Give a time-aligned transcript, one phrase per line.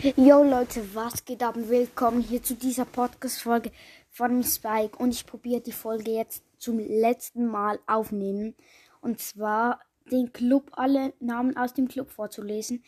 [0.00, 1.54] Yo Leute, was geht ab?
[1.56, 3.70] Willkommen hier zu dieser Podcast-Folge
[4.10, 4.96] von Spike.
[4.96, 8.54] Und ich probiere die Folge jetzt zum letzten Mal aufnehmen.
[9.00, 12.82] Und zwar den Club, alle Namen aus dem Club vorzulesen.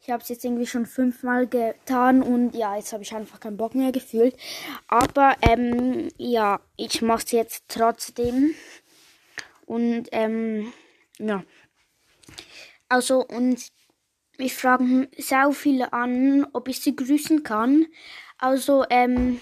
[0.00, 3.56] Ich habe es jetzt irgendwie schon fünfmal getan und ja, jetzt habe ich einfach keinen
[3.56, 4.36] Bock mehr gefühlt.
[4.88, 8.54] Aber ähm, ja, ich mache es jetzt trotzdem.
[9.66, 10.72] Und ähm,
[11.18, 11.44] ja.
[12.88, 13.72] Also und
[14.38, 17.86] mich fragen sehr viele an, ob ich sie grüßen kann.
[18.38, 19.40] Also, ähm,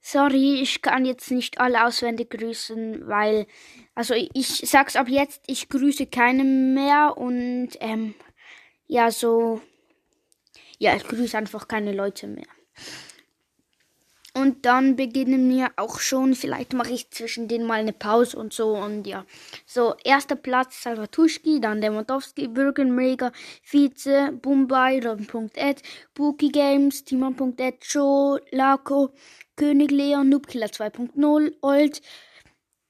[0.00, 3.46] sorry, ich kann jetzt nicht alle auswendig grüßen, weil,
[3.94, 8.14] also ich sag's ab jetzt, ich grüße keinen mehr und, ähm,
[8.86, 9.60] ja, so,
[10.78, 12.46] ja, ich grüße einfach keine Leute mehr.
[14.36, 16.34] Und dann beginnen wir auch schon.
[16.34, 18.76] Vielleicht mache ich zwischen denen mal eine Pause und so.
[18.76, 19.24] Und ja.
[19.64, 29.14] So, erster Platz Salvatuschki, dann Demotowski, Bürgenmega, Vize, Bombay, Robin.ed, Bookie Games, Timon.ed, Joe, Laco,
[29.56, 32.02] König Leon, Noobkiller 2.0, Old,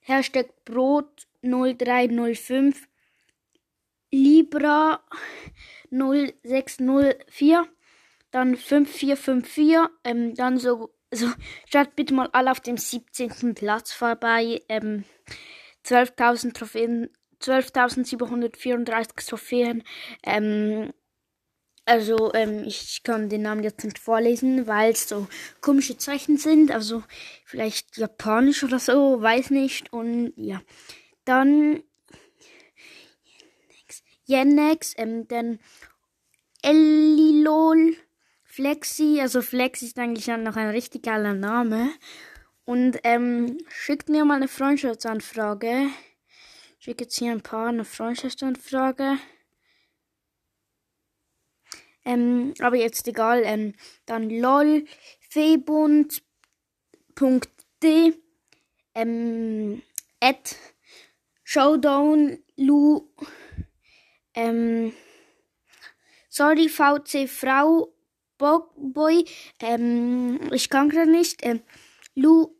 [0.00, 2.88] Hashtag Brot 0305,
[4.10, 5.00] Libra
[5.92, 7.68] 0604,
[8.32, 11.28] dann 5454, ähm, dann so also
[11.70, 13.54] schaut bitte mal alle auf dem 17.
[13.54, 14.62] Platz vorbei.
[14.68, 15.04] Ähm,
[15.84, 19.84] 12.000 Trophäen, 12.734 Trophäen.
[20.24, 20.92] Ähm,
[21.84, 25.28] also ähm, ich kann den Namen jetzt nicht vorlesen, weil es so
[25.60, 26.72] komische Zeichen sind.
[26.72, 27.04] Also
[27.44, 29.92] vielleicht japanisch oder so, weiß nicht.
[29.92, 30.60] Und ja,
[31.24, 31.84] dann
[34.26, 35.60] Yenex, ähm, dann
[36.62, 37.96] Elilol.
[38.56, 41.90] Flexi, also Flexi ist eigentlich noch ein richtig geiler Name.
[42.64, 45.88] Und ähm, schickt mir mal eine Freundschaftsanfrage.
[46.78, 49.18] Ich schicke jetzt hier ein paar eine Freundschaftsanfrage.
[52.06, 53.42] Ähm, aber jetzt egal.
[53.44, 53.74] Ähm,
[54.06, 54.86] dann lol
[55.28, 56.22] febund.d
[58.94, 59.82] ähm,
[60.20, 60.56] at
[61.44, 62.38] showdown
[64.34, 64.94] ähm,
[66.30, 67.92] sorry VC Frau
[68.38, 69.24] Boy,
[69.60, 71.60] ähm, ich kann gerade nicht, ähm,
[72.14, 72.54] Lu,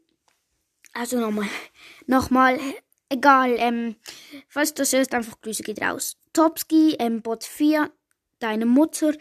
[0.93, 1.49] also nochmal,
[2.07, 2.59] nochmal,
[3.09, 3.97] egal, ähm,
[4.49, 6.17] falls das ist, einfach Grüße geht raus.
[6.33, 7.91] Topski, ähm, Bot 4,
[8.39, 9.13] deine Mutter,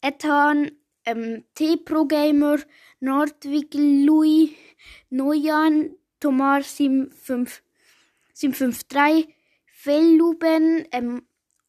[0.00, 0.72] Ethan,
[1.04, 2.58] ähm, T-Pro Gamer,
[3.00, 4.50] Nordwickel, Louis,
[5.10, 7.62] Neujan, Tomar 75,
[8.34, 9.34] 753,
[9.66, 11.22] Felluben, ähm,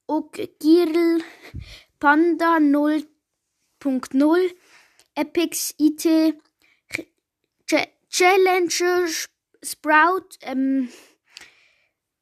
[0.07, 1.21] Ok Girl,
[1.99, 3.03] Panda 0
[3.81, 4.51] 1.0
[5.15, 6.35] Epics IT
[8.09, 9.07] Challenger
[9.63, 10.89] Sprout ähm,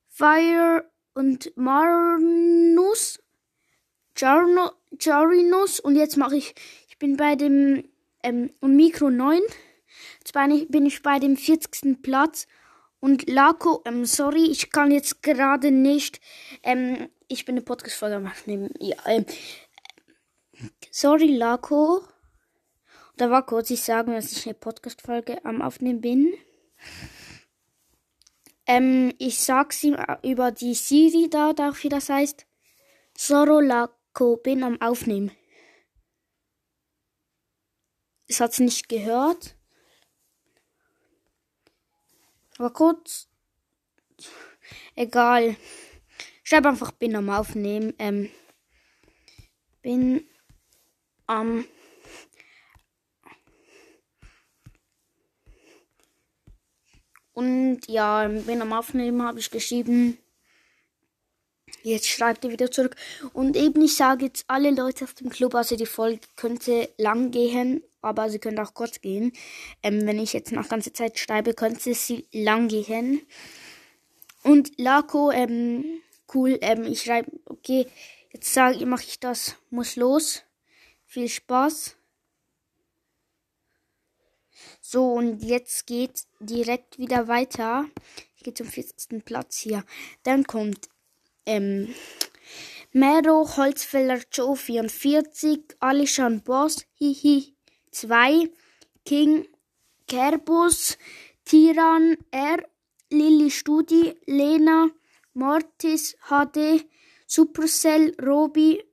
[0.07, 3.19] Fire und Marnus
[4.15, 6.53] Jarno, Jarinus und jetzt mache ich
[6.87, 7.89] ich bin bei dem
[8.23, 9.41] ähm, und Mikro 9
[10.19, 12.01] jetzt bin ich bei dem 40.
[12.01, 12.47] Platz
[13.01, 16.19] und Laco, ähm, sorry, ich kann jetzt gerade nicht,
[16.63, 18.69] ähm, ich bin eine Podcast-Folge machen.
[18.79, 19.25] Ja, ähm,
[21.01, 22.03] Sorry, Laco.
[23.15, 26.33] Da war kurz ich sagen, dass ich eine Podcast-Folge am Aufnehmen bin.
[28.65, 32.45] Ähm, ich sag's ihm über die Siri da, da wie das heißt.
[33.15, 35.31] Soro Laco, bin am Aufnehmen.
[38.27, 39.55] Es hat's nicht gehört.
[42.57, 43.29] Aber kurz.
[44.95, 45.55] Egal.
[46.43, 47.93] Schreib einfach, bin am Aufnehmen.
[47.99, 48.29] Ähm,
[49.81, 50.29] bin
[51.29, 51.65] ähm,
[57.33, 60.17] und ja, bin am Aufnehmen, habe ich geschrieben.
[61.83, 62.95] Jetzt schreibt er wieder zurück.
[63.31, 67.31] Und eben, ich sage jetzt alle Leute auf dem Club, also die Folge könnte lang
[67.31, 69.31] gehen, aber sie könnte auch kurz gehen.
[69.83, 73.21] Ähm, wenn ich jetzt noch ganze Zeit schreibe, könnte sie lang gehen.
[74.43, 76.01] Und Laco, ähm,
[76.33, 77.87] cool, ähm, ich schreibe, okay,
[78.33, 80.43] jetzt sage ich, mache ich das, muss los.
[81.11, 81.95] Viel Spaß.
[84.79, 87.89] So, und jetzt geht direkt wieder weiter.
[88.35, 89.25] Ich gehe zum 40.
[89.25, 89.83] Platz hier.
[90.21, 90.87] Dann kommt
[91.47, 91.95] ähm,
[92.91, 97.55] Mero Holzfäller Joe 44, Alishan Boss, Hihi
[97.89, 98.47] 2,
[99.03, 99.47] King
[100.07, 100.99] Kerbus,
[101.43, 102.59] Tiran R,
[103.09, 104.91] Lilly Studi, Lena,
[105.33, 106.85] Mortis HD,
[107.25, 108.83] Supercell, Robi,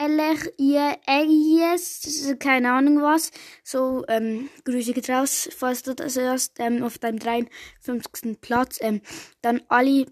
[0.00, 3.32] Elech, ihr Eyes, keine Ahnung was.
[3.62, 8.40] So, ähm, Grüße geht raus, falls du das hörst, ähm, auf deinem 53.
[8.40, 8.78] Platz.
[8.80, 9.02] Ähm,
[9.42, 10.06] dann Ali,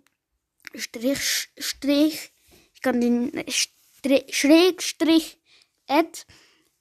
[0.75, 2.35] Strich, Strich,
[2.75, 5.40] ich kann den Schräg, Strich,
[5.87, 6.26] Ed,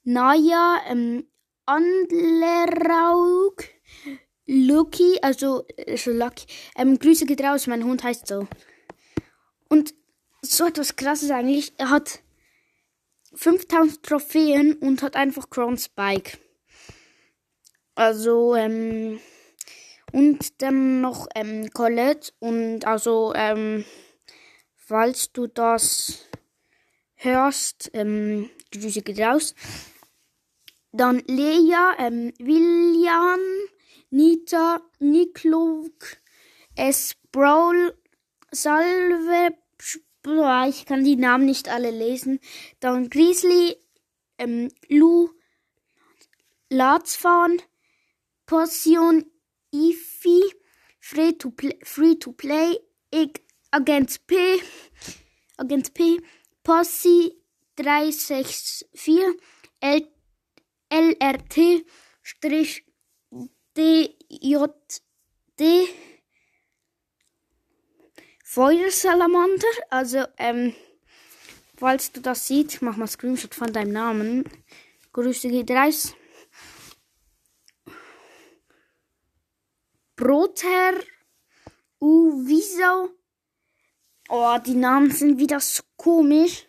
[0.03, 1.29] Naya, ähm,
[1.65, 2.03] Andleraug,
[4.47, 6.45] Lucky, also, also Lucky,
[6.75, 8.49] ähm, Grüße geht raus, mein Hund heißt so.
[9.69, 9.93] Und
[10.41, 12.19] so etwas krasses eigentlich, er hat
[13.37, 16.37] 5000 Trophäen und hat einfach Crown Spike.
[17.95, 19.19] Also, ähm,
[20.11, 23.85] und dann noch ähm, Colette und also, ähm,
[24.75, 26.25] falls du das
[27.15, 29.53] hörst, ähm, Grüße geht raus.
[30.91, 33.39] Dann Lea, ähm, William,
[34.09, 36.17] Nita, Nikluk,
[36.75, 37.93] Esbrawl,
[38.51, 39.55] Salve,
[40.67, 42.39] ich kann die Namen nicht alle lesen.
[42.79, 43.77] Dann Grizzly,
[44.37, 45.29] ähm, Lu,
[46.69, 47.61] Latzfahren,
[48.45, 49.25] Passion,
[49.73, 50.43] Ifi,
[50.99, 52.77] Free to Play, Free to Play,
[53.11, 53.41] ich,
[53.71, 54.35] Agent P,
[55.57, 56.21] Agent P,
[56.63, 57.33] Posse
[57.75, 59.39] 364,
[59.79, 60.07] L,
[60.89, 61.85] LRT,
[62.21, 62.83] Strich,
[63.77, 64.79] DJD,
[68.57, 70.73] Feuersalamander, also, ähm,
[71.75, 74.45] falls du das siehst, mach mal Screenshot von deinem Namen.
[75.13, 76.15] Grüße geht raus.
[80.15, 81.03] Brotherr,
[82.01, 83.11] Uviso.
[84.27, 86.65] Oh, die Namen sind wieder so komisch.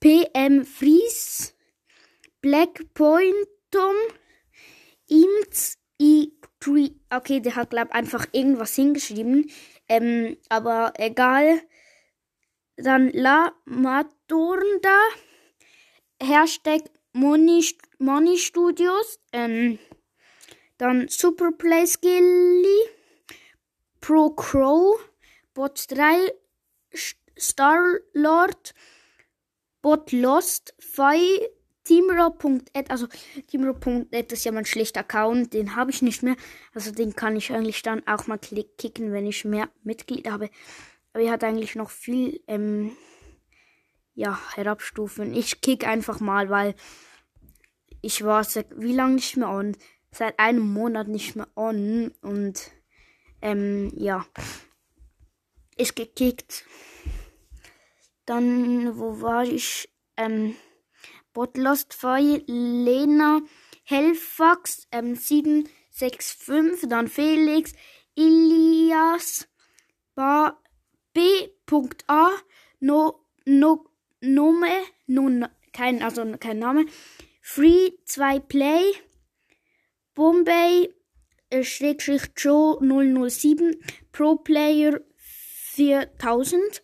[0.00, 1.54] PM Fries,
[2.40, 3.94] Black Pointum,
[5.06, 6.96] Imts, I3.
[7.08, 9.48] Okay, der hat, glaub einfach irgendwas hingeschrieben.
[9.90, 11.62] Ähm, aber egal.
[12.76, 14.98] Dann La Maturda,
[16.22, 16.82] Hashtag
[17.12, 17.66] Money,
[17.98, 19.80] Money Studios, ähm,
[20.78, 22.88] dann Superplay Skilly,
[24.00, 24.98] Pro Crow,
[25.54, 26.32] Bot 3,
[27.36, 28.74] Star Lord,
[29.82, 31.48] Bot Lost, Fi,
[31.90, 33.08] Teamro.net, also
[33.48, 36.36] Teamro.net ist ja mein schlechter Account, den habe ich nicht mehr.
[36.72, 40.50] Also den kann ich eigentlich dann auch mal kicken, wenn ich mehr Mitglieder habe.
[41.12, 42.92] Aber er hat eigentlich noch viel, ähm,
[44.14, 45.34] ja, herabstufen.
[45.34, 46.76] Ich kick einfach mal, weil
[48.02, 49.76] ich war seit wie lange nicht mehr on?
[50.12, 52.70] Seit einem Monat nicht mehr on und
[53.42, 54.24] ähm, ja,
[55.76, 56.64] ist gekickt.
[58.26, 59.92] Dann, wo war ich?
[60.16, 60.54] Ähm,
[61.32, 63.40] Botlost Feuer, Lena,
[63.84, 67.72] Helfax, ähm, 765, dann Felix,
[68.14, 69.48] Ilias,
[70.14, 70.58] ba,
[71.12, 72.30] B.A,
[72.80, 73.86] no, no,
[74.20, 74.70] Nome,
[75.06, 76.86] nun, kein, also kein Name,
[77.40, 78.92] Free 2 Play,
[80.14, 80.92] Bombay,
[81.50, 83.76] äh, Schrägstrich Joe 007,
[84.12, 86.82] Pro Player 4000.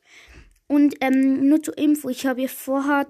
[0.68, 3.06] Und ähm, nur zur Info, ich habe hier vorher,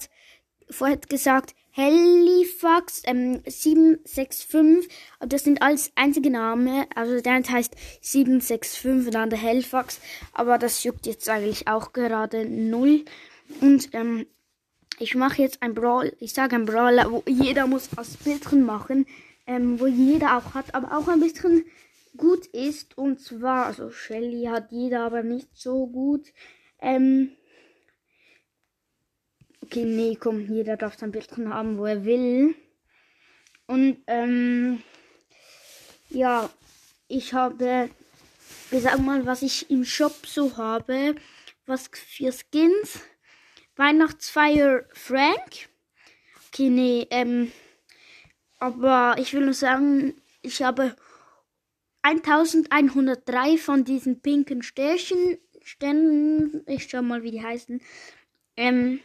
[0.70, 6.86] vorher gesagt, Halifax ähm, 765, aber das sind alles einzige Namen.
[6.94, 10.00] Also der heißt 765 und der Halifax,
[10.32, 13.04] aber das juckt jetzt eigentlich auch gerade null.
[13.60, 14.26] Und ähm,
[14.98, 19.04] ich mache jetzt ein Brawl, ich sage ein Brawler, wo jeder muss was Bildchen machen,
[19.46, 21.66] ähm, wo jeder auch hat, aber auch ein bisschen
[22.16, 22.96] gut ist.
[22.96, 26.32] Und zwar, also Shelly hat jeder, aber nicht so gut.
[26.80, 27.32] Ähm,
[29.66, 32.54] okay, nee, komm, jeder darf sein Bildchen haben, wo er will.
[33.66, 34.82] Und, ähm,
[36.08, 36.48] ja,
[37.08, 37.90] ich habe,
[38.70, 41.16] wir sagen mal, was ich im Shop so habe,
[41.66, 43.00] was für Skins.
[43.74, 45.68] Weihnachtsfeier Frank.
[46.48, 47.50] Okay, nee, ähm,
[48.58, 50.96] aber ich will nur sagen, ich habe
[52.02, 55.38] 1103 von diesen pinken Sternchen.
[55.62, 57.80] Sternen, ich schau mal, wie die heißen.
[58.56, 59.00] Ähm,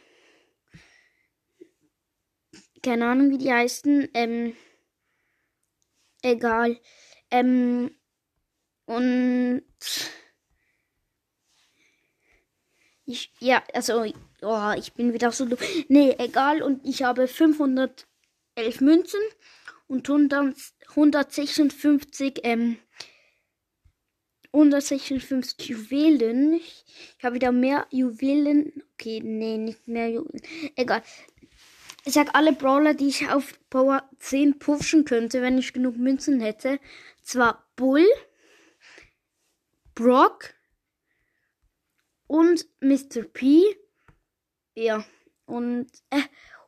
[2.84, 4.10] keine Ahnung, wie die heißen.
[4.14, 4.56] Ähm,
[6.22, 6.80] egal.
[7.30, 7.96] Ähm,
[8.86, 9.64] und
[13.06, 14.06] ich, ja, also,
[14.42, 15.60] oh, ich bin wieder so dumm.
[15.88, 16.62] Nee, egal.
[16.62, 18.06] Und ich habe 511
[18.82, 19.20] Münzen
[19.88, 20.56] und 100,
[20.90, 22.78] 156, ähm,
[24.54, 26.54] 156 Juwelen.
[26.54, 26.86] Ich,
[27.24, 28.84] habe wieder mehr Juwelen.
[28.94, 30.42] Okay, nee, nicht mehr Juwelen.
[30.76, 31.04] Egal.
[32.04, 36.40] Ich sag alle Brawler, die ich auf Power 10 pushen könnte, wenn ich genug Münzen
[36.40, 36.80] hätte.
[37.22, 38.08] Zwar Bull,
[39.94, 40.54] Brock
[42.28, 43.24] und Mr.
[43.24, 43.62] P.
[44.74, 45.06] Ja.
[45.46, 46.22] Und, äh,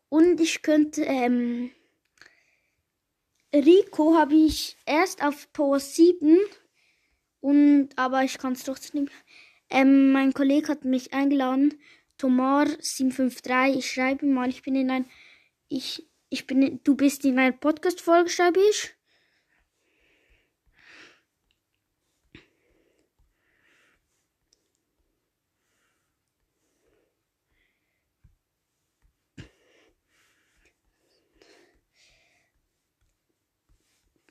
[0.10, 1.72] und ich könnte, ähm,
[3.54, 6.38] Rico habe ich erst auf Power 7
[7.40, 9.10] und aber ich kann es trotzdem.
[9.70, 11.80] Ähm, mein Kollege hat mich eingeladen.
[12.18, 13.80] Tomar 753.
[13.80, 15.06] Ich schreibe mal, ich bin in ein.
[15.68, 18.96] Ich, ich bin, du bist in einer Podcast-Folge, schreibe ich.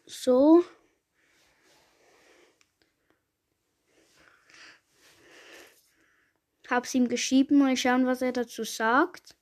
[0.06, 0.64] So.
[6.68, 9.36] Hab's ihm geschrieben, mal schauen, was er dazu sagt.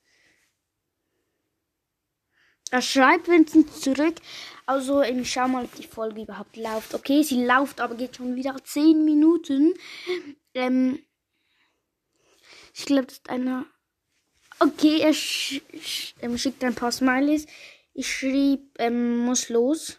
[2.71, 4.17] Er schreibt Vincent zurück.
[4.65, 6.95] Also, ich schau mal, ob die Folge überhaupt läuft.
[6.95, 9.75] Okay, sie läuft, aber geht schon wieder 10 Minuten.
[10.55, 11.01] Ähm,
[12.75, 13.67] ich glaube, das ist einer.
[14.61, 17.47] Okay, er sch sch schickt ein paar Smileys.
[17.95, 19.99] Ich schrieb, ähm, muss los.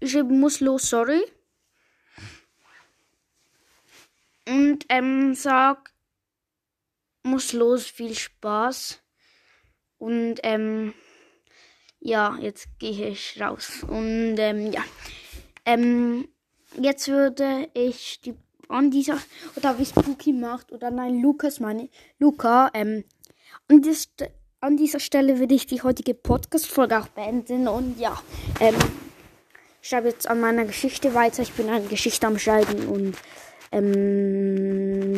[0.00, 1.22] Ich schrieb, muss los, sorry.
[4.48, 5.91] Und ähm, sag,
[7.22, 9.00] muss los, viel Spaß.
[9.98, 10.94] Und ähm,
[12.00, 13.84] ja, jetzt gehe ich raus.
[13.86, 14.82] Und ähm, ja,
[15.64, 16.28] ähm,
[16.80, 18.34] jetzt würde ich die
[18.68, 19.18] an dieser
[19.56, 21.88] oder wie Spooky macht oder nein Lukas meine
[22.18, 23.04] Luca ähm
[23.68, 24.08] und das,
[24.60, 28.20] an dieser Stelle würde ich die heutige Podcast Folge auch beenden und ja
[28.60, 28.74] ähm
[29.82, 33.16] ich schreibe jetzt an meiner Geschichte weiter ich bin eine Geschichte am Schreiben und
[33.72, 35.12] ähm